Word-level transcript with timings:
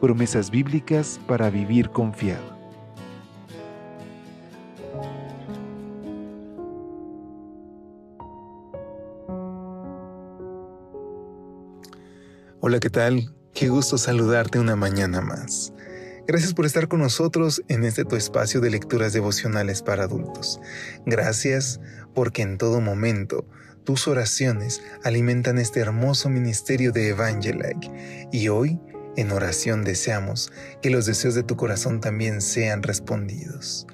promesas 0.00 0.50
bíblicas 0.50 1.20
para 1.26 1.50
vivir 1.50 1.90
confiado. 1.90 2.58
Hola, 12.60 12.80
¿qué 12.80 12.90
tal? 12.90 13.34
Qué 13.54 13.68
gusto 13.68 13.98
saludarte 13.98 14.58
una 14.58 14.76
mañana 14.76 15.20
más. 15.20 15.72
Gracias 16.26 16.52
por 16.52 16.66
estar 16.66 16.88
con 16.88 17.00
nosotros 17.00 17.62
en 17.68 17.84
este 17.84 18.04
tu 18.04 18.14
espacio 18.14 18.60
de 18.60 18.68
lecturas 18.68 19.14
devocionales 19.14 19.82
para 19.82 20.04
adultos. 20.04 20.60
Gracias 21.06 21.80
porque 22.14 22.42
en 22.42 22.58
todo 22.58 22.82
momento 22.82 23.46
tus 23.84 24.06
oraciones 24.06 24.82
alimentan 25.02 25.56
este 25.56 25.80
hermoso 25.80 26.28
ministerio 26.28 26.92
de 26.92 27.08
Evangelic 27.08 27.90
y 28.30 28.48
hoy 28.48 28.78
en 29.18 29.32
oración 29.32 29.82
deseamos 29.82 30.52
que 30.80 30.90
los 30.90 31.04
deseos 31.04 31.34
de 31.34 31.42
tu 31.42 31.56
corazón 31.56 32.00
también 32.00 32.40
sean 32.40 32.84
respondidos, 32.84 33.84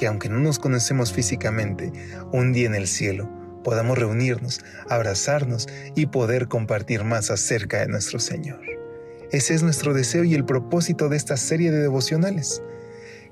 que 0.00 0.08
aunque 0.08 0.28
no 0.28 0.40
nos 0.40 0.58
conocemos 0.58 1.12
físicamente, 1.12 1.92
un 2.32 2.52
día 2.52 2.66
en 2.66 2.74
el 2.74 2.88
cielo 2.88 3.30
podamos 3.62 3.96
reunirnos, 3.96 4.62
abrazarnos 4.90 5.68
y 5.94 6.06
poder 6.06 6.48
compartir 6.48 7.04
más 7.04 7.30
acerca 7.30 7.78
de 7.78 7.86
nuestro 7.86 8.18
Señor. 8.18 8.60
Ese 9.30 9.54
es 9.54 9.62
nuestro 9.62 9.94
deseo 9.94 10.24
y 10.24 10.34
el 10.34 10.44
propósito 10.44 11.08
de 11.08 11.18
esta 11.18 11.36
serie 11.36 11.70
de 11.70 11.78
devocionales, 11.78 12.60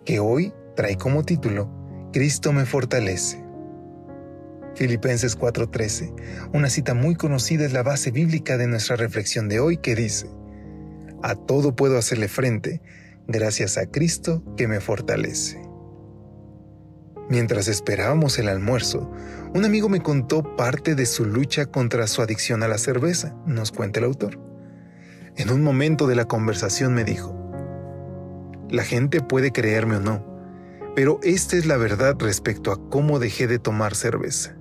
que 0.05 0.21
hoy 0.21 0.55
trae 0.77 0.97
como 0.97 1.25
título 1.25 1.69
Cristo 2.13 2.53
me 2.53 2.67
fortalece. 2.67 3.43
Filipenses 4.77 5.37
4:13, 5.37 6.15
una 6.53 6.71
cita 6.71 6.95
muy 6.95 7.17
conocida 7.17 7.67
es 7.67 7.73
la 7.73 7.83
base 7.83 8.13
bíblica 8.13 8.57
de 8.59 8.69
nuestra 8.69 8.95
reflexión 8.95 9.49
de 9.49 9.59
hoy 9.59 9.79
que 9.79 9.97
dice, 9.97 10.29
a 11.23 11.35
todo 11.35 11.75
puedo 11.75 11.99
hacerle 11.99 12.29
frente 12.29 12.83
gracias 13.29 13.79
a 13.79 13.87
Cristo 13.87 14.43
que 14.57 14.69
me 14.69 14.81
fortalece. 14.81 15.61
Mientras 17.29 17.69
esperábamos 17.69 18.39
el 18.39 18.49
almuerzo, 18.49 19.11
un 19.55 19.65
amigo 19.65 19.89
me 19.89 20.03
contó 20.03 20.57
parte 20.57 20.95
de 20.95 21.07
su 21.07 21.25
lucha 21.25 21.67
contra 21.67 22.07
su 22.07 22.21
adicción 22.21 22.63
a 22.63 22.69
la 22.69 22.79
cerveza, 22.79 23.35
nos 23.47 23.71
cuenta 23.73 24.01
el 24.01 24.07
autor. 24.07 24.39
En 25.37 25.51
un 25.51 25.63
momento 25.63 26.07
de 26.07 26.17
la 26.17 26.27
conversación 26.27 26.95
me 26.95 27.05
dijo, 27.05 27.39
la 28.69 28.85
gente 28.85 29.21
puede 29.21 29.53
creerme 29.53 29.97
o 29.97 30.01
no, 30.01 30.27
pero 30.95 31.21
esta 31.23 31.57
es 31.57 31.65
la 31.65 31.77
verdad 31.77 32.17
respecto 32.19 32.73
a 32.73 32.89
cómo 32.91 33.19
dejé 33.19 33.47
de 33.47 33.59
tomar 33.59 33.95
cerveza. 33.95 34.57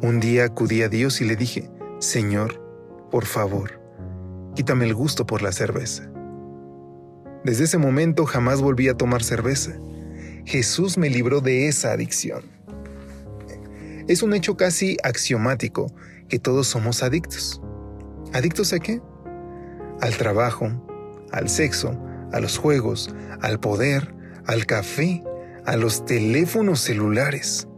Un 0.00 0.18
día 0.18 0.46
acudí 0.46 0.82
a 0.82 0.88
Dios 0.88 1.20
y 1.20 1.24
le 1.24 1.36
dije, 1.36 1.70
Señor, 2.00 2.60
por 3.10 3.26
favor, 3.26 3.81
quítame 4.54 4.84
el 4.84 4.94
gusto 4.94 5.26
por 5.26 5.42
la 5.42 5.52
cerveza. 5.52 6.10
Desde 7.44 7.64
ese 7.64 7.78
momento 7.78 8.24
jamás 8.24 8.60
volví 8.60 8.88
a 8.88 8.94
tomar 8.94 9.22
cerveza. 9.22 9.72
Jesús 10.44 10.98
me 10.98 11.10
libró 11.10 11.40
de 11.40 11.68
esa 11.68 11.92
adicción. 11.92 12.42
Es 14.08 14.22
un 14.22 14.34
hecho 14.34 14.56
casi 14.56 14.96
axiomático 15.02 15.92
que 16.28 16.38
todos 16.38 16.66
somos 16.66 17.02
adictos. 17.02 17.60
¿Adictos 18.32 18.72
a 18.72 18.78
qué? 18.78 19.00
Al 20.00 20.16
trabajo, 20.16 20.70
al 21.32 21.48
sexo, 21.48 21.98
a 22.32 22.40
los 22.40 22.58
juegos, 22.58 23.14
al 23.40 23.60
poder, 23.60 24.14
al 24.46 24.66
café, 24.66 25.22
a 25.66 25.76
los 25.76 26.04
teléfonos 26.04 26.80
celulares, 26.80 27.68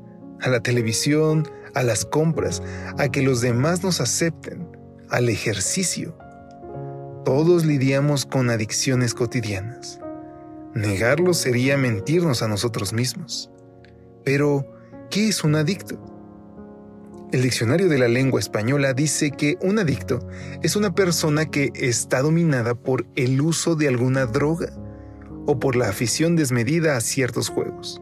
a 0.41 0.49
la 0.49 0.61
televisión, 0.61 1.49
a 1.75 1.83
las 1.83 2.05
compras, 2.05 2.63
a 2.99 3.09
que 3.09 3.23
los 3.23 3.41
demás 3.41 3.83
nos 3.83 4.01
acepten, 4.01 4.69
al 5.11 5.29
ejercicio, 5.29 6.17
todos 7.25 7.65
lidiamos 7.65 8.27
con 8.27 8.51
adicciones 8.51 9.15
cotidianas. 9.15 9.99
Negarlo 10.75 11.33
sería 11.33 11.77
mentirnos 11.79 12.43
a 12.43 12.49
nosotros 12.49 12.93
mismos. 12.93 13.51
Pero, 14.25 14.67
¿qué 15.11 15.29
es 15.29 15.43
un 15.43 15.55
adicto? 15.55 15.99
El 17.33 17.43
diccionario 17.43 17.89
de 17.89 17.99
la 17.99 18.09
lengua 18.09 18.41
española 18.41 18.93
dice 18.93 19.31
que 19.31 19.57
un 19.63 19.79
adicto 19.79 20.21
es 20.63 20.77
una 20.77 20.95
persona 20.95 21.47
que 21.47 21.73
está 21.75 22.21
dominada 22.23 22.75
por 22.75 23.07
el 23.17 23.41
uso 23.41 23.75
de 23.75 23.89
alguna 23.89 24.27
droga 24.27 24.73
o 25.47 25.59
por 25.59 25.77
la 25.77 25.89
afición 25.89 26.37
desmedida 26.37 26.97
a 26.97 27.01
ciertos 27.01 27.49
juegos. 27.49 28.01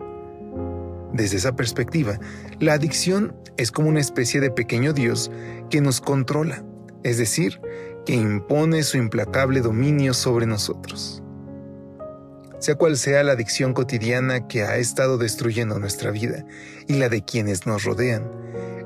Desde 1.12 1.37
esa 1.37 1.54
perspectiva, 1.54 2.19
la 2.59 2.75
adicción 2.75 3.34
es 3.56 3.71
como 3.71 3.89
una 3.89 4.00
especie 4.00 4.41
de 4.41 4.50
pequeño 4.50 4.93
Dios 4.93 5.31
que 5.71 5.81
nos 5.81 6.00
controla, 6.00 6.65
es 7.03 7.19
decir, 7.19 7.60
que 8.05 8.15
impone 8.15 8.83
su 8.83 8.97
implacable 8.97 9.61
dominio 9.61 10.15
sobre 10.15 10.47
nosotros. 10.47 11.23
Sea 12.59 12.77
cual 12.77 12.97
sea 12.97 13.23
la 13.25 13.33
adicción 13.33 13.75
cotidiana 13.75 14.47
que 14.47 14.63
ha 14.63 14.77
estado 14.77 15.19
destruyendo 15.19 15.79
nuestra 15.79 16.11
vida 16.11 16.45
y 16.87 16.95
la 16.95 17.09
de 17.09 17.25
quienes 17.25 17.67
nos 17.67 17.85
rodean, 17.85 18.31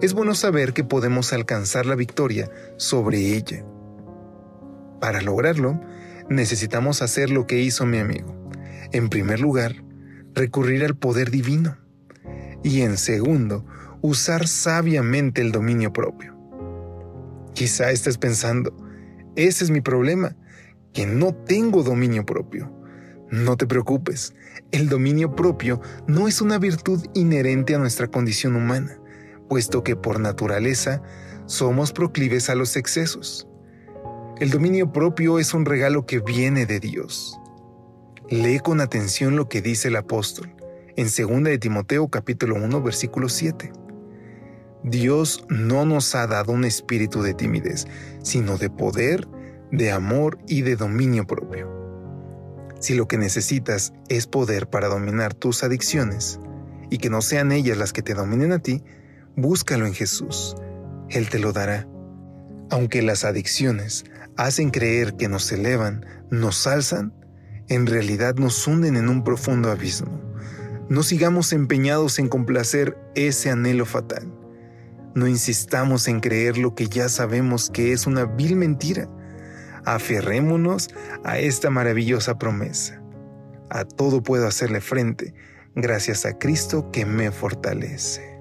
es 0.00 0.14
bueno 0.14 0.34
saber 0.34 0.72
que 0.72 0.84
podemos 0.84 1.32
alcanzar 1.32 1.86
la 1.86 1.94
victoria 1.94 2.50
sobre 2.76 3.36
ella. 3.36 3.64
Para 5.00 5.20
lograrlo, 5.20 5.80
necesitamos 6.28 7.02
hacer 7.02 7.30
lo 7.30 7.46
que 7.46 7.60
hizo 7.60 7.86
mi 7.86 7.98
amigo. 7.98 8.34
En 8.92 9.08
primer 9.08 9.40
lugar, 9.40 9.84
recurrir 10.34 10.84
al 10.84 10.96
poder 10.96 11.30
divino. 11.30 11.76
Y 12.62 12.82
en 12.82 12.96
segundo, 12.96 13.64
usar 14.02 14.48
sabiamente 14.48 15.40
el 15.40 15.52
dominio 15.52 15.92
propio. 15.92 16.36
Quizá 17.54 17.90
estés 17.90 18.18
pensando, 18.18 18.76
ese 19.36 19.64
es 19.64 19.70
mi 19.70 19.80
problema, 19.80 20.34
que 20.92 21.06
no 21.06 21.34
tengo 21.34 21.82
dominio 21.82 22.24
propio. 22.24 22.72
No 23.30 23.56
te 23.56 23.66
preocupes, 23.66 24.34
el 24.70 24.88
dominio 24.88 25.34
propio 25.34 25.80
no 26.06 26.28
es 26.28 26.40
una 26.40 26.58
virtud 26.58 27.04
inherente 27.14 27.74
a 27.74 27.78
nuestra 27.78 28.08
condición 28.08 28.56
humana, 28.56 28.98
puesto 29.48 29.82
que 29.82 29.96
por 29.96 30.20
naturaleza 30.20 31.02
somos 31.46 31.92
proclives 31.92 32.50
a 32.50 32.54
los 32.54 32.76
excesos. 32.76 33.48
El 34.40 34.50
dominio 34.50 34.92
propio 34.92 35.38
es 35.38 35.54
un 35.54 35.64
regalo 35.64 36.06
que 36.06 36.20
viene 36.20 36.66
de 36.66 36.80
Dios. 36.80 37.38
Lee 38.28 38.58
con 38.60 38.80
atención 38.80 39.36
lo 39.36 39.48
que 39.48 39.62
dice 39.62 39.88
el 39.88 39.96
apóstol 39.96 40.52
en 40.96 41.06
2 41.06 41.44
de 41.44 41.58
Timoteo 41.58 42.08
capítulo 42.08 42.54
1 42.56 42.82
versículo 42.82 43.28
7. 43.28 43.70
Dios 44.86 45.44
no 45.48 45.84
nos 45.84 46.14
ha 46.14 46.28
dado 46.28 46.52
un 46.52 46.64
espíritu 46.64 47.20
de 47.20 47.34
timidez, 47.34 47.88
sino 48.22 48.56
de 48.56 48.70
poder, 48.70 49.26
de 49.72 49.90
amor 49.90 50.38
y 50.46 50.62
de 50.62 50.76
dominio 50.76 51.26
propio. 51.26 51.68
Si 52.78 52.94
lo 52.94 53.08
que 53.08 53.18
necesitas 53.18 53.92
es 54.08 54.28
poder 54.28 54.68
para 54.68 54.86
dominar 54.86 55.34
tus 55.34 55.64
adicciones 55.64 56.38
y 56.88 56.98
que 56.98 57.10
no 57.10 57.20
sean 57.20 57.50
ellas 57.50 57.76
las 57.76 57.92
que 57.92 58.02
te 58.02 58.14
dominen 58.14 58.52
a 58.52 58.60
ti, 58.60 58.84
búscalo 59.34 59.86
en 59.86 59.94
Jesús. 59.94 60.54
Él 61.10 61.28
te 61.30 61.40
lo 61.40 61.52
dará. 61.52 61.88
Aunque 62.70 63.02
las 63.02 63.24
adicciones 63.24 64.04
hacen 64.36 64.70
creer 64.70 65.16
que 65.16 65.28
nos 65.28 65.50
elevan, 65.50 66.06
nos 66.30 66.64
alzan, 66.68 67.12
en 67.68 67.88
realidad 67.88 68.36
nos 68.36 68.64
hunden 68.68 68.94
en 68.94 69.08
un 69.08 69.24
profundo 69.24 69.68
abismo. 69.72 70.20
No 70.88 71.02
sigamos 71.02 71.52
empeñados 71.52 72.20
en 72.20 72.28
complacer 72.28 72.96
ese 73.16 73.50
anhelo 73.50 73.84
fatal. 73.84 74.35
No 75.16 75.26
insistamos 75.26 76.08
en 76.08 76.20
creer 76.20 76.58
lo 76.58 76.74
que 76.74 76.88
ya 76.88 77.08
sabemos 77.08 77.70
que 77.70 77.92
es 77.92 78.06
una 78.06 78.26
vil 78.26 78.54
mentira. 78.54 79.08
Aferrémonos 79.86 80.90
a 81.24 81.38
esta 81.38 81.70
maravillosa 81.70 82.36
promesa. 82.36 83.02
A 83.70 83.86
todo 83.86 84.22
puedo 84.22 84.46
hacerle 84.46 84.82
frente 84.82 85.32
gracias 85.74 86.26
a 86.26 86.36
Cristo 86.36 86.90
que 86.90 87.06
me 87.06 87.30
fortalece. 87.30 88.38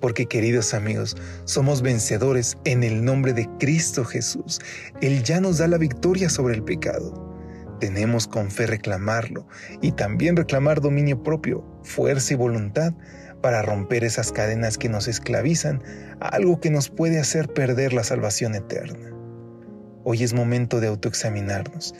Porque 0.00 0.26
queridos 0.26 0.72
amigos, 0.72 1.16
somos 1.46 1.82
vencedores 1.82 2.56
en 2.64 2.84
el 2.84 3.04
nombre 3.04 3.32
de 3.32 3.48
Cristo 3.58 4.04
Jesús. 4.04 4.60
Él 5.00 5.24
ya 5.24 5.40
nos 5.40 5.58
da 5.58 5.66
la 5.66 5.78
victoria 5.78 6.30
sobre 6.30 6.54
el 6.54 6.62
pecado. 6.62 7.28
Tenemos 7.80 8.28
con 8.28 8.52
fe 8.52 8.68
reclamarlo 8.68 9.48
y 9.82 9.90
también 9.90 10.36
reclamar 10.36 10.80
dominio 10.80 11.24
propio, 11.24 11.64
fuerza 11.82 12.34
y 12.34 12.36
voluntad 12.36 12.94
para 13.40 13.62
romper 13.62 14.04
esas 14.04 14.32
cadenas 14.32 14.78
que 14.78 14.88
nos 14.88 15.08
esclavizan 15.08 15.82
algo 16.20 16.60
que 16.60 16.70
nos 16.70 16.88
puede 16.88 17.18
hacer 17.18 17.48
perder 17.48 17.92
la 17.92 18.04
salvación 18.04 18.54
eterna. 18.54 19.10
Hoy 20.04 20.22
es 20.22 20.32
momento 20.32 20.80
de 20.80 20.88
autoexaminarnos 20.88 21.94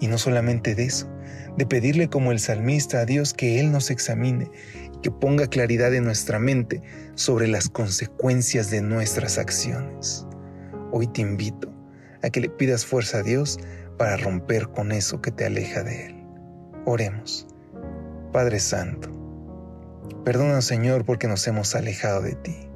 Y 0.00 0.08
no 0.08 0.18
solamente 0.18 0.74
de 0.74 0.84
eso, 0.84 1.08
de 1.56 1.66
pedirle 1.66 2.08
como 2.08 2.32
el 2.32 2.40
salmista 2.40 3.00
a 3.00 3.06
Dios 3.06 3.32
que 3.32 3.60
Él 3.60 3.70
nos 3.70 3.90
examine 3.90 4.50
y 4.92 5.00
que 5.00 5.10
ponga 5.10 5.46
claridad 5.46 5.94
en 5.94 6.04
nuestra 6.04 6.38
mente 6.38 6.82
sobre 7.14 7.46
las 7.46 7.68
consecuencias 7.68 8.70
de 8.70 8.82
nuestras 8.82 9.38
acciones. 9.38 10.26
Hoy 10.90 11.06
te 11.06 11.20
invito 11.20 11.72
a 12.22 12.30
que 12.30 12.40
le 12.40 12.48
pidas 12.48 12.84
fuerza 12.84 13.18
a 13.18 13.22
Dios 13.22 13.58
para 13.98 14.16
romper 14.16 14.68
con 14.68 14.90
eso 14.90 15.20
que 15.20 15.30
te 15.30 15.44
aleja 15.44 15.82
de 15.82 16.06
Él. 16.06 16.24
Oremos. 16.86 17.46
Padre 18.32 18.58
Santo, 18.58 19.23
perdónanos 20.24 20.64
Señor 20.64 21.04
porque 21.04 21.28
nos 21.28 21.46
hemos 21.46 21.74
alejado 21.74 22.22
de 22.22 22.34
ti. 22.34 22.68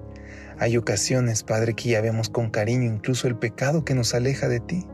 Hay 0.58 0.76
ocasiones, 0.76 1.44
Padre, 1.44 1.75
que 1.75 1.90
ya 1.90 2.00
vemos 2.00 2.28
con 2.28 2.50
cariño 2.50 2.84
incluso 2.84 3.28
el 3.28 3.36
pecado 3.36 3.84
que 3.84 3.94
nos 3.94 4.14
aleja 4.14 4.48
de 4.48 4.60
ti. 4.60 4.86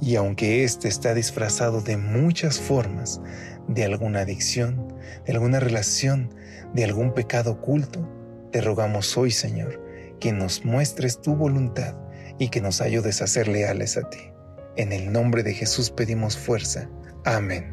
Y 0.00 0.16
aunque 0.16 0.64
éste 0.64 0.88
está 0.88 1.14
disfrazado 1.14 1.80
de 1.80 1.96
muchas 1.96 2.58
formas, 2.58 3.20
de 3.68 3.84
alguna 3.84 4.20
adicción, 4.20 4.94
de 5.26 5.32
alguna 5.32 5.60
relación, 5.60 6.34
de 6.74 6.84
algún 6.84 7.14
pecado 7.14 7.52
oculto, 7.52 8.08
te 8.52 8.60
rogamos 8.60 9.16
hoy, 9.16 9.30
Señor, 9.30 9.80
que 10.20 10.32
nos 10.32 10.64
muestres 10.64 11.20
tu 11.20 11.34
voluntad 11.34 11.94
y 12.38 12.48
que 12.48 12.60
nos 12.60 12.80
ayudes 12.80 13.22
a 13.22 13.26
ser 13.26 13.48
leales 13.48 13.96
a 13.96 14.08
ti. 14.08 14.32
En 14.76 14.92
el 14.92 15.12
nombre 15.12 15.42
de 15.42 15.54
Jesús 15.54 15.90
pedimos 15.90 16.36
fuerza. 16.36 16.88
Amén. 17.24 17.72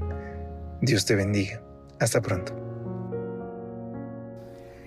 Dios 0.82 1.06
te 1.06 1.16
bendiga. 1.16 1.62
Hasta 2.00 2.22
pronto. 2.22 2.67